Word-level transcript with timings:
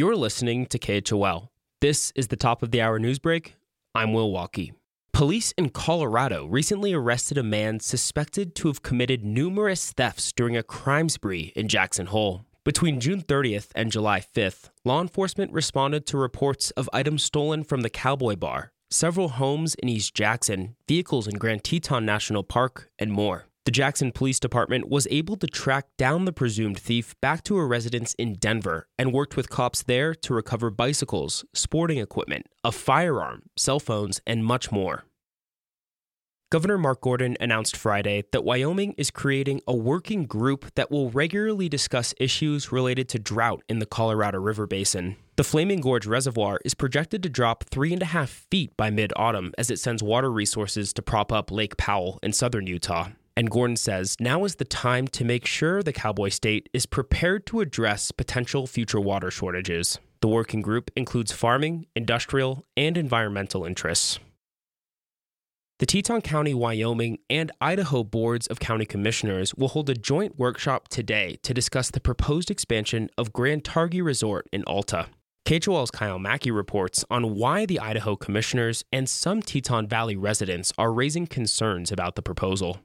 You're 0.00 0.16
listening 0.16 0.64
to 0.68 0.78
KHOL. 0.78 1.50
This 1.82 2.10
is 2.14 2.28
the 2.28 2.36
top 2.36 2.62
of 2.62 2.70
the 2.70 2.80
hour 2.80 2.98
news 2.98 3.18
break. 3.18 3.56
I'm 3.94 4.14
Will 4.14 4.32
Walkey. 4.32 4.72
Police 5.12 5.52
in 5.58 5.68
Colorado 5.68 6.46
recently 6.46 6.94
arrested 6.94 7.36
a 7.36 7.42
man 7.42 7.80
suspected 7.80 8.54
to 8.54 8.68
have 8.68 8.82
committed 8.82 9.26
numerous 9.26 9.92
thefts 9.92 10.32
during 10.32 10.56
a 10.56 10.62
crime 10.62 11.10
spree 11.10 11.52
in 11.54 11.68
Jackson 11.68 12.06
Hole. 12.06 12.46
Between 12.64 12.98
June 12.98 13.20
30th 13.20 13.72
and 13.74 13.92
July 13.92 14.20
5th, 14.20 14.70
law 14.86 15.02
enforcement 15.02 15.52
responded 15.52 16.06
to 16.06 16.16
reports 16.16 16.70
of 16.78 16.88
items 16.94 17.22
stolen 17.22 17.62
from 17.62 17.82
the 17.82 17.90
Cowboy 17.90 18.36
Bar, 18.36 18.72
several 18.88 19.28
homes 19.28 19.74
in 19.74 19.90
East 19.90 20.14
Jackson, 20.14 20.76
vehicles 20.88 21.26
in 21.28 21.36
Grand 21.36 21.62
Teton 21.62 22.06
National 22.06 22.42
Park, 22.42 22.88
and 22.98 23.12
more. 23.12 23.49
The 23.66 23.70
Jackson 23.70 24.10
Police 24.10 24.40
Department 24.40 24.88
was 24.88 25.06
able 25.10 25.36
to 25.36 25.46
track 25.46 25.84
down 25.98 26.24
the 26.24 26.32
presumed 26.32 26.80
thief 26.80 27.14
back 27.20 27.44
to 27.44 27.58
a 27.58 27.66
residence 27.66 28.14
in 28.14 28.34
Denver 28.34 28.86
and 28.98 29.12
worked 29.12 29.36
with 29.36 29.50
cops 29.50 29.82
there 29.82 30.14
to 30.14 30.32
recover 30.32 30.70
bicycles, 30.70 31.44
sporting 31.52 31.98
equipment, 31.98 32.46
a 32.64 32.72
firearm, 32.72 33.42
cell 33.58 33.78
phones, 33.78 34.18
and 34.26 34.46
much 34.46 34.72
more. 34.72 35.04
Governor 36.50 36.78
Mark 36.78 37.02
Gordon 37.02 37.36
announced 37.38 37.76
Friday 37.76 38.24
that 38.32 38.44
Wyoming 38.44 38.94
is 38.96 39.10
creating 39.10 39.60
a 39.68 39.76
working 39.76 40.24
group 40.24 40.74
that 40.74 40.90
will 40.90 41.10
regularly 41.10 41.68
discuss 41.68 42.14
issues 42.18 42.72
related 42.72 43.08
to 43.10 43.18
drought 43.18 43.62
in 43.68 43.78
the 43.78 43.86
Colorado 43.86 44.40
River 44.40 44.66
Basin. 44.66 45.16
The 45.36 45.44
Flaming 45.44 45.80
Gorge 45.80 46.06
Reservoir 46.06 46.58
is 46.64 46.74
projected 46.74 47.22
to 47.22 47.28
drop 47.28 47.64
three 47.64 47.92
and 47.92 48.02
a 48.02 48.06
half 48.06 48.30
feet 48.50 48.76
by 48.76 48.90
mid 48.90 49.12
autumn 49.16 49.52
as 49.58 49.70
it 49.70 49.78
sends 49.78 50.02
water 50.02 50.32
resources 50.32 50.92
to 50.94 51.02
prop 51.02 51.30
up 51.30 51.52
Lake 51.52 51.76
Powell 51.76 52.18
in 52.22 52.32
southern 52.32 52.66
Utah. 52.66 53.10
And 53.40 53.50
Gordon 53.50 53.76
says 53.76 54.16
now 54.20 54.44
is 54.44 54.56
the 54.56 54.66
time 54.66 55.08
to 55.08 55.24
make 55.24 55.46
sure 55.46 55.82
the 55.82 55.94
Cowboy 55.94 56.28
State 56.28 56.68
is 56.74 56.84
prepared 56.84 57.46
to 57.46 57.60
address 57.60 58.10
potential 58.10 58.66
future 58.66 59.00
water 59.00 59.30
shortages. 59.30 59.98
The 60.20 60.28
working 60.28 60.60
group 60.60 60.90
includes 60.94 61.32
farming, 61.32 61.86
industrial, 61.96 62.66
and 62.76 62.98
environmental 62.98 63.64
interests. 63.64 64.18
The 65.78 65.86
Teton 65.86 66.20
County, 66.20 66.52
Wyoming, 66.52 67.16
and 67.30 67.50
Idaho 67.62 68.04
boards 68.04 68.46
of 68.46 68.60
county 68.60 68.84
commissioners 68.84 69.54
will 69.54 69.68
hold 69.68 69.88
a 69.88 69.94
joint 69.94 70.38
workshop 70.38 70.88
today 70.88 71.38
to 71.42 71.54
discuss 71.54 71.90
the 71.90 71.98
proposed 71.98 72.50
expansion 72.50 73.08
of 73.16 73.32
Grand 73.32 73.64
Targhee 73.64 74.04
Resort 74.04 74.50
in 74.52 74.64
Alta. 74.64 75.06
KHOL's 75.46 75.90
Kyle 75.90 76.18
Mackie 76.18 76.50
reports 76.50 77.06
on 77.10 77.36
why 77.36 77.64
the 77.64 77.80
Idaho 77.80 78.16
commissioners 78.16 78.84
and 78.92 79.08
some 79.08 79.40
Teton 79.40 79.88
Valley 79.88 80.14
residents 80.14 80.74
are 80.76 80.92
raising 80.92 81.26
concerns 81.26 81.90
about 81.90 82.16
the 82.16 82.22
proposal. 82.22 82.80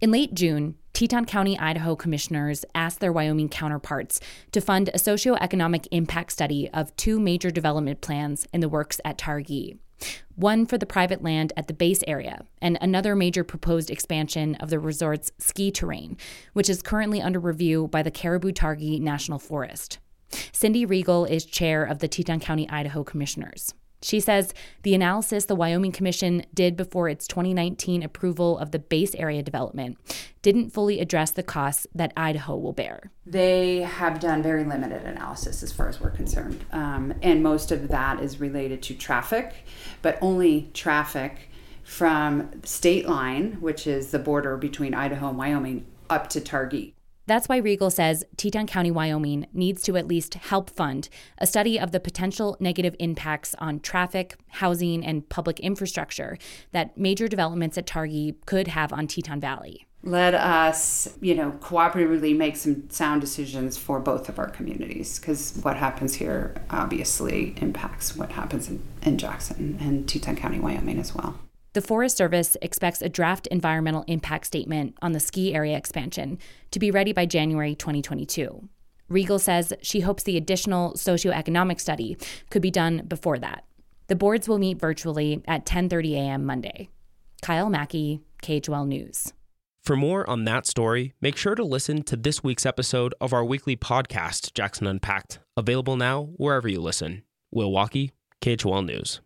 In 0.00 0.10
late 0.10 0.34
June, 0.34 0.76
Teton 0.92 1.24
County, 1.24 1.58
Idaho 1.58 1.96
commissioners 1.96 2.64
asked 2.74 3.00
their 3.00 3.12
Wyoming 3.12 3.48
counterparts 3.48 4.20
to 4.52 4.60
fund 4.60 4.88
a 4.88 4.98
socioeconomic 4.98 5.88
impact 5.90 6.32
study 6.32 6.68
of 6.74 6.94
two 6.96 7.18
major 7.18 7.50
development 7.50 8.02
plans 8.02 8.46
in 8.52 8.60
the 8.60 8.68
works 8.68 9.00
at 9.04 9.18
Targhee 9.18 9.78
one 10.34 10.66
for 10.66 10.76
the 10.76 10.86
private 10.86 11.22
land 11.22 11.52
at 11.56 11.66
the 11.66 11.72
base 11.72 12.04
area, 12.06 12.44
and 12.60 12.76
another 12.80 13.16
major 13.16 13.42
proposed 13.42 13.90
expansion 13.90 14.54
of 14.56 14.68
the 14.68 14.78
resort's 14.78 15.32
ski 15.38 15.70
terrain, 15.70 16.16
which 16.52 16.68
is 16.68 16.82
currently 16.82 17.22
under 17.22 17.40
review 17.40 17.88
by 17.88 18.02
the 18.02 18.10
Caribou 18.10 18.52
Targhee 18.52 19.00
National 19.00 19.38
Forest. 19.38 19.98
Cindy 20.52 20.84
Riegel 20.84 21.24
is 21.24 21.46
chair 21.46 21.84
of 21.84 22.00
the 22.00 22.08
Teton 22.08 22.40
County, 22.40 22.68
Idaho 22.68 23.02
Commissioners. 23.02 23.72
She 24.02 24.20
says 24.20 24.52
the 24.82 24.94
analysis 24.94 25.46
the 25.46 25.54
Wyoming 25.54 25.92
Commission 25.92 26.44
did 26.52 26.76
before 26.76 27.08
its 27.08 27.26
2019 27.26 28.02
approval 28.02 28.58
of 28.58 28.70
the 28.70 28.78
base 28.78 29.14
area 29.14 29.42
development 29.42 29.98
didn't 30.42 30.70
fully 30.70 31.00
address 31.00 31.30
the 31.32 31.42
costs 31.42 31.86
that 31.94 32.12
Idaho 32.16 32.56
will 32.56 32.72
bear. 32.72 33.10
They 33.24 33.78
have 33.78 34.20
done 34.20 34.42
very 34.42 34.64
limited 34.64 35.02
analysis 35.02 35.62
as 35.62 35.72
far 35.72 35.88
as 35.88 36.00
we're 36.00 36.10
concerned. 36.10 36.64
Um, 36.72 37.14
and 37.22 37.42
most 37.42 37.72
of 37.72 37.88
that 37.88 38.20
is 38.20 38.38
related 38.38 38.82
to 38.84 38.94
traffic, 38.94 39.54
but 40.02 40.18
only 40.20 40.70
traffic 40.72 41.50
from 41.82 42.62
state 42.64 43.08
line, 43.08 43.52
which 43.60 43.86
is 43.86 44.10
the 44.10 44.18
border 44.18 44.56
between 44.56 44.92
Idaho 44.94 45.28
and 45.28 45.38
Wyoming, 45.38 45.86
up 46.10 46.28
to 46.30 46.40
Targhee. 46.40 46.92
That's 47.26 47.48
why 47.48 47.56
Riegel 47.56 47.90
says 47.90 48.24
Teton 48.36 48.68
County, 48.68 48.92
Wyoming 48.92 49.48
needs 49.52 49.82
to 49.82 49.96
at 49.96 50.06
least 50.06 50.34
help 50.34 50.70
fund 50.70 51.08
a 51.38 51.46
study 51.46 51.78
of 51.78 51.90
the 51.90 51.98
potential 51.98 52.56
negative 52.60 52.94
impacts 53.00 53.54
on 53.58 53.80
traffic, 53.80 54.36
housing, 54.48 55.04
and 55.04 55.28
public 55.28 55.58
infrastructure 55.58 56.38
that 56.70 56.96
major 56.96 57.26
developments 57.26 57.76
at 57.76 57.86
Targhee 57.86 58.36
could 58.46 58.68
have 58.68 58.92
on 58.92 59.08
Teton 59.08 59.40
Valley. 59.40 59.86
Let 60.04 60.34
us, 60.34 61.16
you 61.20 61.34
know, 61.34 61.50
cooperatively 61.60 62.36
make 62.36 62.56
some 62.56 62.88
sound 62.90 63.22
decisions 63.22 63.76
for 63.76 63.98
both 63.98 64.28
of 64.28 64.38
our 64.38 64.48
communities 64.48 65.18
because 65.18 65.58
what 65.62 65.76
happens 65.76 66.14
here 66.14 66.54
obviously 66.70 67.56
impacts 67.60 68.14
what 68.14 68.30
happens 68.30 68.68
in, 68.68 68.80
in 69.02 69.18
Jackson 69.18 69.78
and 69.80 70.08
Teton 70.08 70.36
County, 70.36 70.60
Wyoming 70.60 71.00
as 71.00 71.12
well. 71.12 71.40
The 71.76 71.82
Forest 71.82 72.16
Service 72.16 72.56
expects 72.62 73.02
a 73.02 73.08
draft 73.10 73.48
environmental 73.48 74.02
impact 74.06 74.46
statement 74.46 74.96
on 75.02 75.12
the 75.12 75.20
ski 75.20 75.54
area 75.54 75.76
expansion 75.76 76.38
to 76.70 76.78
be 76.78 76.90
ready 76.90 77.12
by 77.12 77.26
January 77.26 77.74
2022. 77.74 78.66
Riegel 79.10 79.38
says 79.38 79.74
she 79.82 80.00
hopes 80.00 80.22
the 80.22 80.38
additional 80.38 80.94
socioeconomic 80.94 81.78
study 81.78 82.16
could 82.48 82.62
be 82.62 82.70
done 82.70 83.02
before 83.06 83.38
that. 83.40 83.66
The 84.06 84.16
boards 84.16 84.48
will 84.48 84.58
meet 84.58 84.80
virtually 84.80 85.42
at 85.46 85.66
10:30 85.66 86.14
a.m. 86.14 86.46
Monday. 86.46 86.88
Kyle 87.42 87.68
Mackie, 87.68 88.22
KHOL 88.42 88.86
News. 88.86 89.34
For 89.82 89.96
more 89.96 90.26
on 90.30 90.44
that 90.44 90.66
story, 90.66 91.12
make 91.20 91.36
sure 91.36 91.54
to 91.54 91.62
listen 91.62 92.04
to 92.04 92.16
this 92.16 92.42
week's 92.42 92.64
episode 92.64 93.14
of 93.20 93.34
our 93.34 93.44
weekly 93.44 93.76
podcast, 93.76 94.54
Jackson 94.54 94.86
Unpacked, 94.86 95.40
available 95.58 95.98
now 95.98 96.30
wherever 96.38 96.68
you 96.68 96.80
listen. 96.80 97.24
Will 97.50 97.70
Walkey, 97.70 98.12
KHOL 98.40 98.80
News. 98.86 99.20